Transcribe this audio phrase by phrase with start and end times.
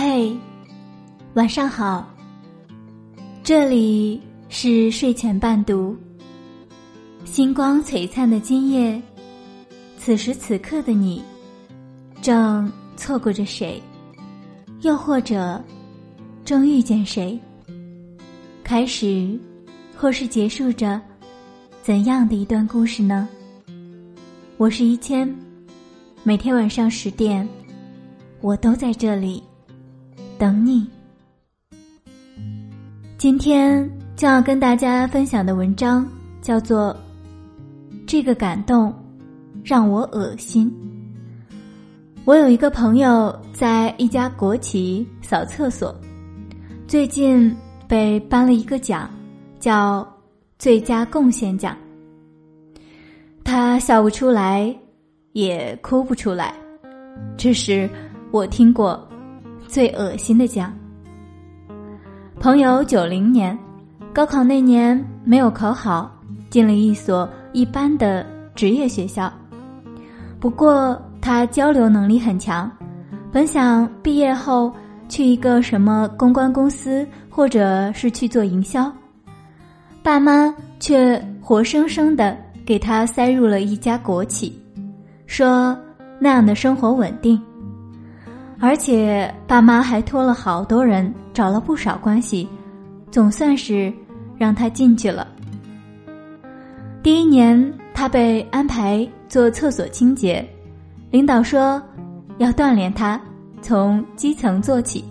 [0.00, 0.32] 嘿，
[1.34, 2.08] 晚上好。
[3.42, 5.96] 这里是睡前伴读。
[7.24, 9.02] 星光璀璨的今夜，
[9.98, 11.20] 此时此刻的你，
[12.22, 13.82] 正错过着谁？
[14.82, 15.60] 又或者，
[16.44, 17.36] 正遇见谁？
[18.62, 19.36] 开始，
[19.96, 21.00] 或是结束着
[21.82, 23.28] 怎样的一段故事呢？
[24.58, 25.28] 我是一千，
[26.22, 27.46] 每天晚上十点，
[28.40, 29.42] 我都在这里
[30.38, 30.86] 等你。
[33.18, 36.06] 今天将要跟大家分享的文章
[36.40, 36.96] 叫做
[38.06, 38.94] 《这个感动
[39.64, 40.70] 让我恶心》。
[42.24, 45.92] 我有一个朋友在一家国企扫厕所，
[46.86, 47.54] 最近
[47.88, 49.10] 被颁了一个奖，
[49.58, 50.06] 叫
[50.58, 51.76] 最佳贡献奖。
[53.42, 54.72] 他笑不出来，
[55.32, 56.54] 也哭不出来，
[57.36, 57.88] 这是
[58.30, 59.07] 我听过
[59.68, 60.72] 最恶心的奖。
[62.40, 63.56] 朋友九零年，
[64.12, 66.10] 高考那年没有考好，
[66.50, 69.32] 进了一所一般的职业学校。
[70.40, 72.70] 不过他交流能力很强，
[73.30, 74.72] 本想毕业后
[75.08, 78.90] 去一个什么公关公司，或者是去做营销，
[80.02, 82.36] 爸妈却活生生的。
[82.66, 84.60] 给他塞入了一家国企，
[85.24, 85.74] 说
[86.18, 87.40] 那样的生活稳定，
[88.60, 92.48] 而且爸妈还托了好多人，找了不少关系，
[93.10, 93.92] 总算是
[94.36, 95.26] 让他进去了。
[97.02, 100.44] 第一年，他被安排做厕所清洁，
[101.10, 101.80] 领导说
[102.38, 103.20] 要锻炼他，
[103.62, 105.04] 从基层做起。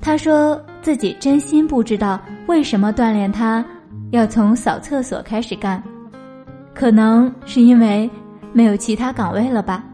[0.00, 3.64] 他说自己真心不知道为什么锻炼他
[4.10, 5.82] 要从扫厕所开始干。
[6.74, 8.08] 可能是因为
[8.52, 9.84] 没有其他岗位了吧。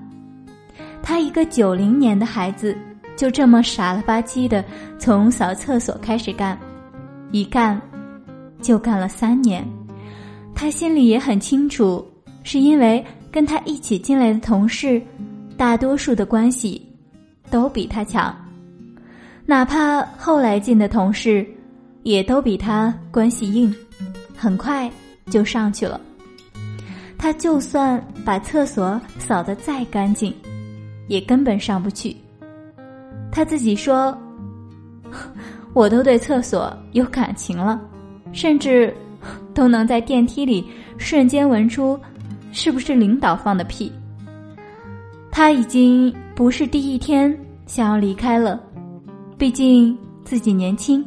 [1.05, 2.74] 他一个九零年的孩子，
[3.14, 4.64] 就这么傻了吧唧的
[4.98, 6.58] 从扫厕所开始干，
[7.30, 7.78] 一干
[8.62, 9.62] 就干了三年。
[10.55, 12.02] 他心里也很清楚，
[12.42, 15.01] 是因为跟他一起进来的同事，
[15.58, 16.80] 大多数的关系
[17.50, 18.34] 都比他强，
[19.45, 21.46] 哪怕后来进的同事，
[22.02, 23.73] 也都比他关系硬，
[24.34, 24.90] 很快
[25.27, 26.00] 就上去了。
[27.18, 30.34] 他就算把厕所扫得再干净，
[31.09, 32.17] 也根本上不去。
[33.31, 34.17] 他自己说
[35.75, 37.81] ：“我都对厕所有感情了，
[38.33, 38.95] 甚至
[39.53, 40.65] 都能在电梯里
[40.98, 41.98] 瞬间闻出
[42.53, 43.92] 是不是领导放的屁。”
[45.33, 47.36] 他已经不是第一天
[47.67, 48.61] 想要离开了，
[49.36, 51.05] 毕竟自己年轻，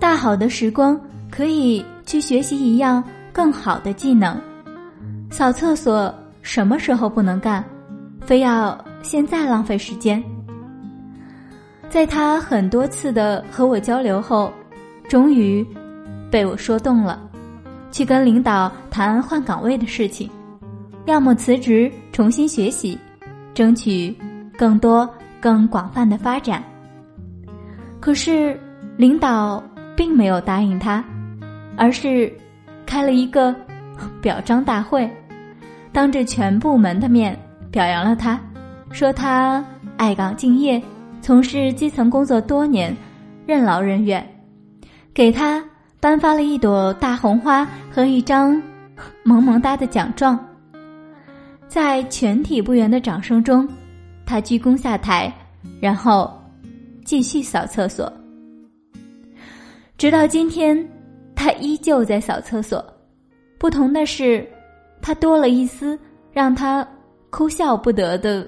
[0.00, 0.98] 大好的时光
[1.30, 4.40] 可以去学习一样更好的技能。
[5.30, 7.62] 扫厕所什么时候不能干？
[8.22, 10.20] 非要现在浪费时间？
[11.88, 14.52] 在他很多次的和我交流后，
[15.08, 15.64] 终于
[16.28, 17.20] 被我说动了，
[17.92, 20.28] 去跟领导谈换岗位的事情，
[21.04, 22.98] 要么辞职重新学习，
[23.54, 24.12] 争取
[24.58, 25.08] 更多
[25.40, 26.60] 更广泛的发展。
[28.00, 28.58] 可是
[28.96, 29.62] 领导
[29.96, 31.04] 并没有答应他，
[31.76, 32.32] 而是
[32.84, 33.54] 开了一个。
[34.20, 35.10] 表彰大会，
[35.90, 37.34] 当着全部门的面
[37.70, 38.38] 表扬了他，
[38.90, 39.64] 说他
[39.96, 40.80] 爱岗敬业，
[41.20, 42.96] 从事基层工作多年，
[43.46, 44.26] 任劳任怨，
[45.12, 45.62] 给他
[46.00, 48.60] 颁发了一朵大红花和一张
[49.22, 50.38] 萌萌哒的奖状。
[51.68, 53.68] 在全体部员的掌声中，
[54.24, 55.32] 他鞠躬下台，
[55.80, 56.32] 然后
[57.04, 58.10] 继续扫厕所。
[59.98, 60.88] 直到今天，
[61.34, 62.82] 他依旧在扫厕所。
[63.58, 64.46] 不同的是，
[65.02, 65.98] 他多了一丝
[66.32, 66.86] 让他
[67.30, 68.46] 哭笑不得的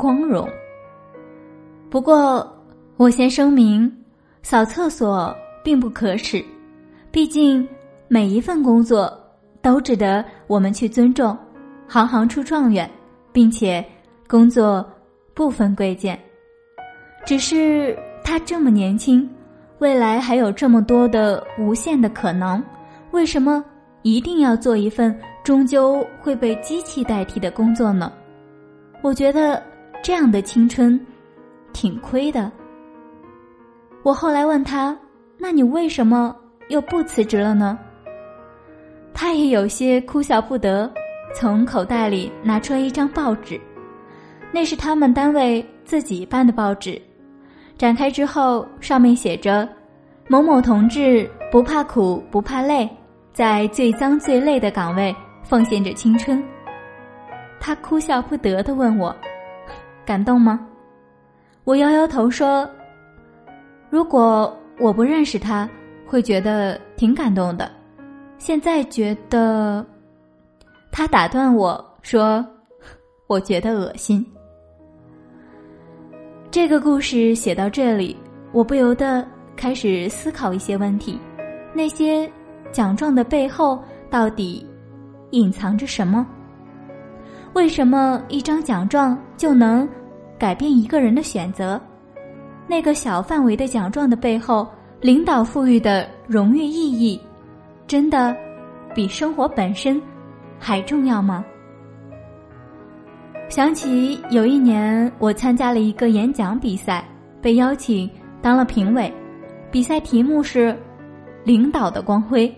[0.00, 0.48] 光荣。
[1.90, 2.50] 不过，
[2.96, 3.92] 我先声明，
[4.40, 6.42] 扫厕所并不可耻，
[7.10, 7.68] 毕竟
[8.08, 9.12] 每一份工作
[9.60, 11.36] 都值得我们去尊重，
[11.86, 12.90] 行行出状元，
[13.30, 13.84] 并且
[14.26, 14.82] 工作
[15.34, 16.18] 不分贵贱。
[17.26, 17.94] 只是
[18.24, 19.28] 他这么年轻，
[19.80, 22.62] 未来还有这么多的无限的可能，
[23.10, 23.62] 为什么？
[24.02, 25.14] 一定要做一份
[25.44, 28.10] 终究会被机器代替的工作呢？
[29.02, 29.62] 我觉得
[30.02, 30.98] 这样的青春
[31.72, 32.50] 挺亏的。
[34.02, 34.96] 我后来问他
[35.36, 36.34] ：“那你为什么
[36.68, 37.78] 又不辞职了呢？”
[39.12, 40.90] 他也有些哭笑不得，
[41.34, 43.60] 从口袋里拿出了一张报纸，
[44.52, 47.00] 那是他们单位自己办的报纸。
[47.76, 49.68] 展开之后，上面写着
[50.28, 52.88] ：“某某同志不怕苦不怕累。”
[53.32, 55.14] 在最脏最累的岗位
[55.44, 56.42] 奉献着青春，
[57.60, 59.16] 他哭笑不得的问我
[60.04, 60.66] ：“感动吗？”
[61.64, 62.68] 我摇摇头说
[63.90, 65.68] ：“如果我不认识他，
[66.06, 67.70] 会觉得挺感动的。
[68.38, 69.84] 现在觉得，
[70.90, 72.44] 他打断我说
[73.28, 74.24] ：“我觉得恶心。”
[76.50, 78.16] 这个故事写到这里，
[78.52, 79.24] 我不由得
[79.54, 81.20] 开始思考一些问题：
[81.74, 82.28] 那些
[82.72, 83.80] 奖状的背后
[84.10, 84.66] 到底
[85.30, 86.26] 隐藏着什么？
[87.52, 89.88] 为什么一张奖状就能
[90.38, 91.80] 改变一个人的选择？
[92.68, 94.68] 那个小范围的奖状的背后，
[95.00, 97.20] 领导赋予的荣誉意义，
[97.88, 98.36] 真的
[98.94, 100.00] 比生活本身
[100.58, 101.44] 还重要吗？
[103.48, 107.04] 想起有一年，我参加了一个演讲比赛，
[107.42, 108.08] 被邀请
[108.40, 109.12] 当了评委。
[109.72, 110.76] 比赛题目是
[111.42, 112.52] “领导的光辉”，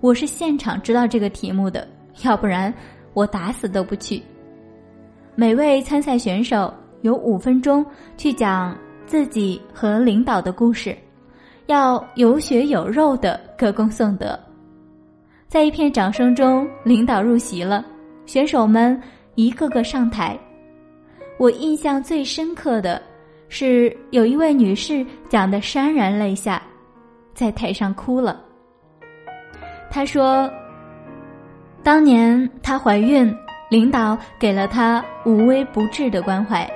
[0.00, 1.86] 我是现场知道这个题目的，
[2.24, 2.72] 要不然。
[3.18, 4.22] 我打死都不去。
[5.34, 6.72] 每位参赛选手
[7.02, 7.84] 有五分钟
[8.16, 10.96] 去讲自己和领导的故事，
[11.66, 14.38] 要有血有肉的歌功颂德。
[15.48, 17.84] 在一片掌声中，领导入席了，
[18.24, 19.02] 选手们
[19.34, 20.38] 一个个上台。
[21.38, 23.02] 我印象最深刻的
[23.48, 26.62] 是有一位女士讲的潸然泪下，
[27.34, 28.40] 在台上哭了。
[29.90, 30.48] 她说。
[31.88, 33.34] 当年她怀孕，
[33.70, 36.70] 领导给了她无微不至的关怀，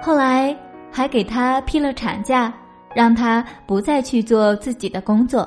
[0.00, 0.56] 后来
[0.90, 2.50] 还给她批了产假，
[2.94, 5.46] 让她不再去做自己的工作。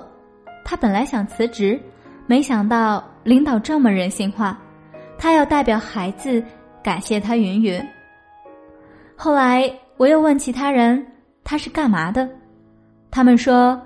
[0.63, 1.81] 她本来想辞职，
[2.27, 4.56] 没想到领导这么人性化，
[5.18, 6.44] 她要代表孩子
[6.83, 7.83] 感谢他云云。
[9.15, 11.04] 后来我又问其他人，
[11.44, 12.30] 他是干嘛的？
[13.09, 13.81] 他们说，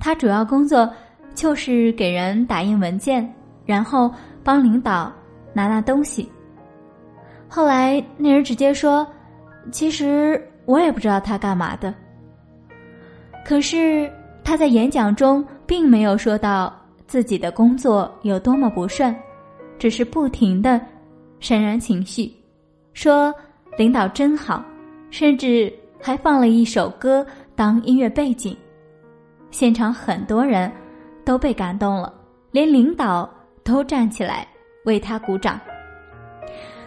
[0.00, 0.92] 他主要工作
[1.32, 3.32] 就是给人打印文件，
[3.64, 4.12] 然后。
[4.42, 5.12] 帮领导
[5.52, 6.30] 拿拿东西。
[7.48, 9.06] 后来那人直接说
[9.72, 11.94] ：“其实我也不知道他干嘛的。”
[13.44, 14.10] 可是
[14.44, 16.74] 他在演讲中并没有说到
[17.06, 19.14] 自己的工作有多么不顺，
[19.78, 20.78] 只是不停的
[21.40, 22.30] 潸然情绪，
[22.92, 23.34] 说
[23.78, 24.62] 领导真好，
[25.10, 27.26] 甚至还放了一首歌
[27.56, 28.54] 当音乐背景。
[29.50, 30.70] 现场很多人
[31.24, 32.12] 都被感动了，
[32.50, 33.28] 连领导。
[33.68, 34.46] 都站起来
[34.86, 35.60] 为他鼓掌。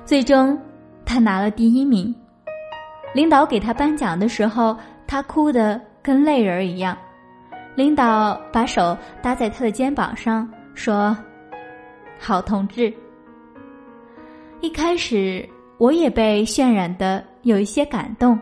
[0.03, 0.59] 最终，
[1.05, 2.13] 他拿了第一名。
[3.13, 4.75] 领导给他颁奖的时候，
[5.05, 6.97] 他哭得跟泪人一样。
[7.75, 11.15] 领导把手搭在他的肩膀上，说
[12.19, 12.91] ：“好同志。”
[14.59, 18.37] 一开始，我也被渲染的有一些感动。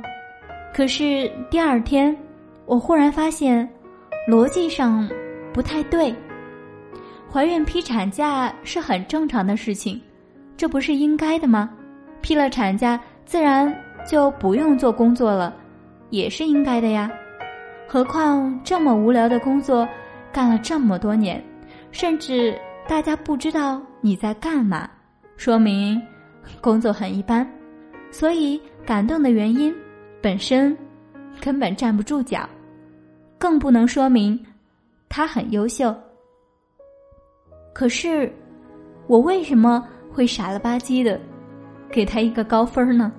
[0.74, 2.16] 可是第二天，
[2.66, 3.68] 我忽然发现，
[4.28, 5.08] 逻辑上
[5.54, 6.16] 不太对。
[7.32, 10.02] 怀孕批产假是很正常的事情，
[10.58, 11.70] 这不是应该的吗？
[12.22, 13.72] 批了产假，自然
[14.04, 15.56] 就不用做工作了，
[16.10, 17.10] 也是应该的呀。
[17.88, 19.88] 何况这么无聊的工作，
[20.34, 21.44] 干了这么多年，
[21.92, 24.90] 甚至大家不知道你在干嘛，
[25.38, 26.02] 说明
[26.60, 27.48] 工作很一般。
[28.10, 29.72] 所以感动的原因
[30.20, 30.76] 本身
[31.40, 32.50] 根本站不住脚，
[33.38, 34.44] 更不能说明
[35.08, 35.96] 他很优秀。
[37.80, 38.30] 可是，
[39.08, 39.82] 我为什么
[40.12, 41.18] 会傻了吧唧的
[41.90, 43.10] 给他一个高分呢？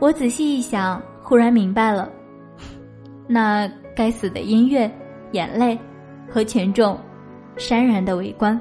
[0.00, 2.10] 我仔细一想，忽然明白了，
[3.30, 4.90] 那该死的音乐、
[5.30, 5.78] 眼泪
[6.28, 6.98] 和群众
[7.56, 8.60] 潸然的围观。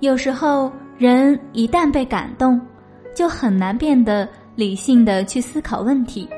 [0.00, 2.60] 有时候，人一旦被感动，
[3.14, 6.28] 就很难变得理性的去思考问题。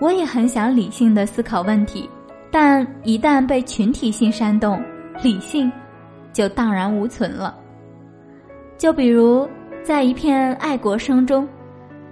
[0.00, 2.10] 我也很想理性的思考问题，
[2.50, 4.82] 但一旦被群体性煽动。
[5.22, 5.70] 理性
[6.32, 7.56] 就荡然无存了。
[8.76, 9.48] 就比如
[9.82, 11.48] 在一片爱国声中，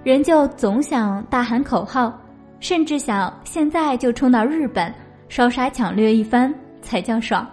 [0.03, 2.17] 人就总想大喊口号，
[2.59, 4.93] 甚至想现在就冲到日本
[5.27, 7.45] 烧杀抢掠一番才叫爽。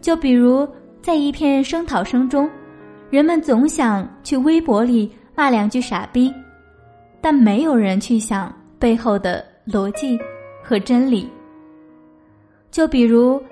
[0.00, 0.68] 就比如
[1.02, 2.48] 在一片声讨声中，
[3.08, 6.32] 人们总想去微博里骂两句傻逼，
[7.20, 10.18] 但没有人去想背后的逻辑
[10.62, 11.28] 和真理。
[12.70, 13.42] 就比如。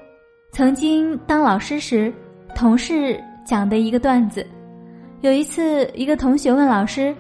[0.59, 2.13] 曾经当老师时，
[2.53, 4.45] 同事讲的一个段子。
[5.21, 7.15] 有一次，一个同学问老师：“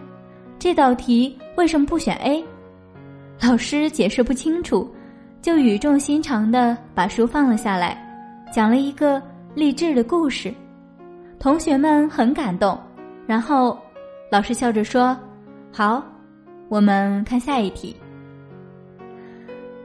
[0.59, 2.45] 这道题为什么不选 A？”
[3.41, 4.93] 老师解释不清楚，
[5.41, 7.97] 就语重心长的把书放了下来，
[8.53, 9.23] 讲了一个
[9.55, 10.53] 励志的故事。
[11.39, 12.77] 同学们很感动，
[13.25, 13.79] 然后
[14.33, 15.17] 老师笑着说
[15.73, 16.05] ：“好，
[16.69, 17.95] 我们看下一题。”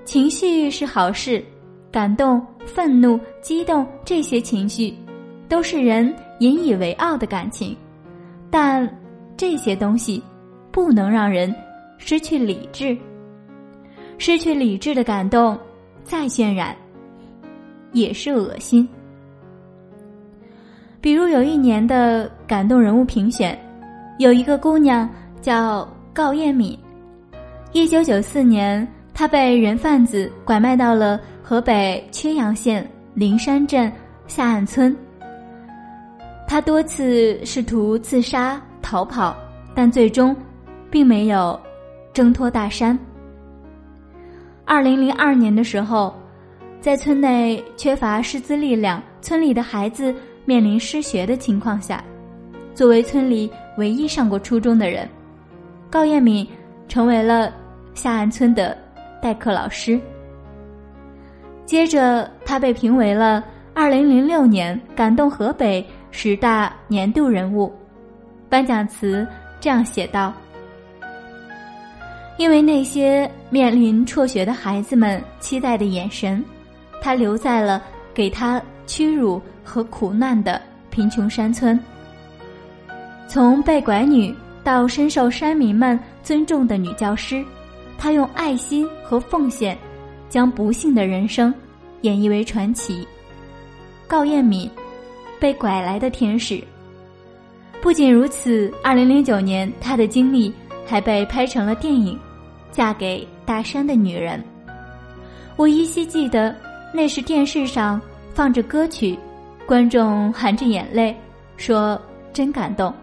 [0.05, 1.45] 情绪是好事。
[1.94, 4.92] 感动、愤怒、激动，这些情绪
[5.48, 7.78] 都是人引以为傲的感情，
[8.50, 8.90] 但
[9.38, 10.22] 这些东西
[10.72, 11.54] 不能让人
[12.00, 12.98] 失去理智。
[14.18, 15.56] 失去理智的感动，
[16.04, 16.76] 再渲染，
[17.92, 18.90] 也是恶心。
[21.00, 23.56] 比如有一年的感动人物评选，
[24.18, 25.08] 有一个姑娘
[25.44, 26.76] 叫高艳敏。
[27.72, 33.92] 一九九四年，她被人贩子拐卖到了河北曲阳县灵山镇
[34.28, 34.96] 下岸村。
[36.48, 39.36] 他多次试图自杀逃跑，
[39.76, 40.36] 但最终
[40.90, 41.60] 并没有
[42.14, 42.98] 挣脱大山。
[44.64, 46.16] 二零零二年的时候，
[46.80, 50.16] 在村内缺乏师资力量，村里的孩子。
[50.46, 52.04] 面临失学的情况下，
[52.76, 55.08] 作为村里唯一上过初中的人，
[55.90, 56.46] 高艳敏
[56.90, 57.50] 成为了
[57.94, 58.78] 下岸村的
[59.22, 59.98] 代课老师。
[61.74, 67.74] 接着，他被评为了二零零六年感动河北十大年度人物。
[68.48, 69.27] 颁奖词
[69.60, 70.32] 这样写道
[72.38, 76.46] ：“因为那些面临辍学的孩子们期待的眼神，
[77.01, 77.82] 他留在了
[78.13, 80.62] 给他屈辱。”和苦难的
[80.92, 81.80] 贫穷山村，
[83.27, 84.32] 从被拐女
[84.63, 87.44] 到深受山民们尊重的女教师，
[87.98, 89.75] 她用爱心和奉献，
[90.30, 91.51] 将不幸的人生
[92.03, 93.05] 演绎为传奇。
[94.07, 94.69] 高艳敏，
[95.39, 96.63] 被拐来的天使。
[97.81, 100.53] 不仅如此，二零零九年，她的经历
[100.86, 102.15] 还被拍成了电影
[102.72, 104.39] 《嫁给大山的女人》。
[105.55, 106.55] 我依稀记得，
[106.93, 108.00] 那是电视上
[108.33, 109.17] 放着歌曲。
[109.65, 111.15] 观众含着眼泪
[111.55, 112.00] 说
[112.33, 112.93] ：“真感动，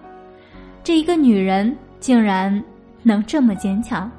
[0.85, 2.63] 这一个女人竟然
[3.03, 4.11] 能这么坚强。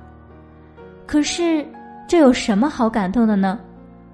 [1.05, 1.63] 可是，
[2.07, 3.59] 这有什么好感动的呢？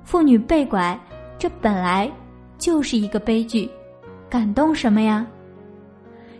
[0.07, 0.97] 妇女被拐，
[1.37, 2.09] 这本来
[2.57, 3.69] 就是一个悲剧，
[4.29, 5.27] 感动什么呀？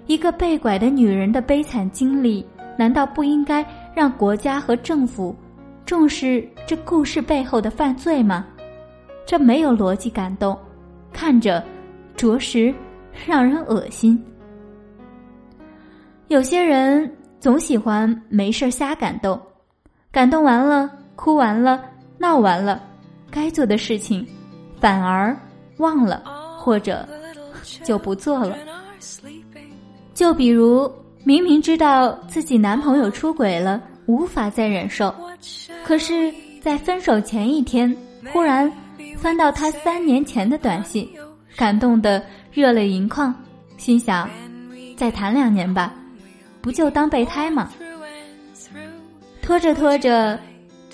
[0.06, 2.48] 一个被拐的女人的悲惨经历，
[2.78, 5.36] 难道不应该让国家和政府
[5.86, 8.48] 重视这故事背后的犯罪吗？
[9.26, 10.58] 这没有逻辑，感动，
[11.12, 11.62] 看着。”
[12.16, 12.74] 着实
[13.28, 14.20] 让人恶心。
[16.30, 19.40] 有些人总喜欢没事瞎感动，
[20.10, 21.84] 感动完了，哭完了，
[22.18, 22.82] 闹完了，
[23.38, 24.26] 该做的事情
[24.82, 25.38] 反而
[25.78, 26.24] 忘了，
[26.58, 27.08] 或者
[27.84, 28.58] 就不做了。
[30.16, 30.92] 就比如
[31.24, 35.14] 明明知道自己男朋友出轨了，无法再忍受，
[35.86, 37.96] 可是，在分手前一天，
[38.34, 38.72] 忽然
[39.18, 41.08] 翻到他三年前的短信。
[41.56, 43.34] 感动的热泪盈眶，
[43.78, 44.28] 心想：
[44.96, 45.94] 再谈两年吧，
[46.60, 47.72] 不就当备胎吗？
[49.44, 50.40] 拖着拖着，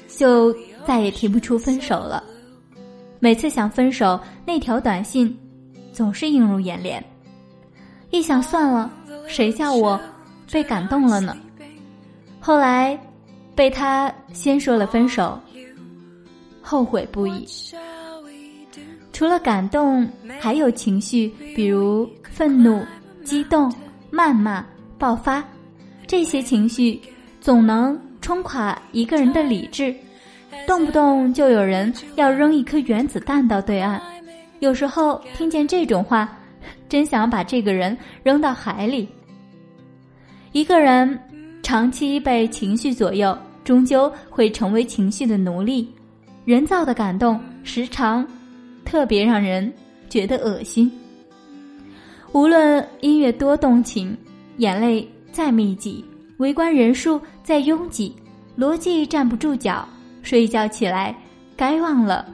[0.10, 0.54] 就
[0.86, 2.22] 再也提不出分手了。
[3.24, 5.34] 每次想分手，那条短信
[5.94, 7.02] 总是映入眼帘。
[8.12, 8.92] 一想算了，
[9.30, 9.98] 谁叫我
[10.52, 11.34] 被感动了呢？
[12.42, 13.00] 后来
[13.56, 15.40] 被他先说了分手，
[16.62, 17.48] 后悔不已。
[19.14, 20.06] 除了感动，
[20.42, 22.86] 还有情绪，比如愤怒、
[23.24, 23.74] 激动、
[24.12, 24.66] 谩骂、
[24.98, 25.42] 爆发，
[26.06, 27.00] 这些情绪
[27.40, 29.96] 总能冲垮一个人的理智，
[30.68, 34.02] 动不动就有人要扔一颗原子弹到对岸。
[34.60, 36.38] 有时候听见这种话，
[36.88, 39.08] 真想把这个人扔到海里。
[40.52, 41.20] 一个人
[41.62, 45.92] 长期被情绪左右，终究会成为情绪的奴隶。
[46.46, 48.26] 人造的感动，时常。
[48.86, 49.74] 特别让人
[50.10, 50.92] 觉得恶心。
[52.34, 54.16] 无论音乐多动情，
[54.58, 56.04] 眼泪再密集，
[56.38, 58.14] 围观人数再拥挤，
[58.58, 59.88] 逻辑站不住脚，
[60.24, 61.16] 睡一觉起来，
[61.56, 62.26] 该忘了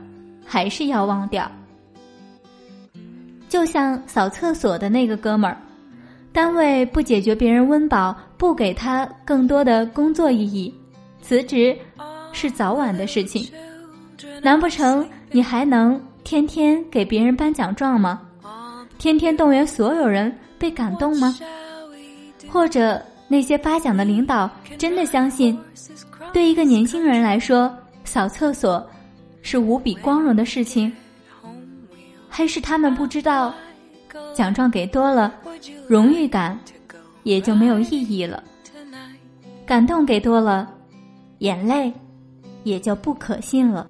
[0.46, 1.52] 还是要忘掉。
[3.50, 5.58] 就像扫厕所的那个哥们儿，
[6.32, 10.74] 单位不解决别人温饱，不给他更多的工作意义，
[11.22, 11.76] 辞职
[12.32, 13.46] 是早晚的事情。
[14.42, 16.00] 难不成你还能？
[16.24, 18.22] 天天给别人颁奖状吗？
[19.00, 21.36] 天天动员所有人被感动吗？
[22.50, 25.58] 或者那些发奖的领导真的相信，
[26.32, 28.86] 对一个年轻人来说，扫厕所
[29.42, 30.92] 是无比光荣的事情？
[32.28, 33.54] 还是他们不知道，
[34.34, 35.34] 奖状给多了，
[35.88, 36.60] 荣誉感
[37.24, 38.42] 也就没有意义了；
[39.66, 40.72] 感动给多了，
[41.40, 41.92] 眼泪
[42.64, 43.90] 也就不可信了。